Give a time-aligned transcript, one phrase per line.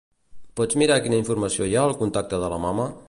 [0.59, 2.89] Pots mirar quina informació hi ha al contacte de la mama?